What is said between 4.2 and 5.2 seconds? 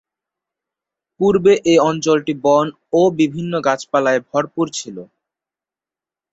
ভরপুর ছিলো।